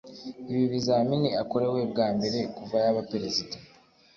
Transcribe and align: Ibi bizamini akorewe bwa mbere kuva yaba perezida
Ibi 0.51 0.63
bizamini 0.73 1.29
akorewe 1.41 1.79
bwa 1.91 2.07
mbere 2.15 2.39
kuva 2.55 2.75
yaba 2.83 3.01
perezida 3.11 3.55